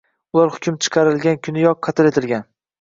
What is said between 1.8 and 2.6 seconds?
qatl etilgan...